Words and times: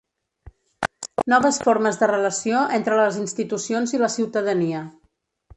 Noves 1.33 1.59
formes 1.67 2.01
de 2.03 2.09
relació 2.13 2.65
entre 2.81 2.99
les 3.03 3.23
institucions 3.27 3.97
i 3.99 4.03
la 4.07 4.13
ciutadania. 4.19 4.85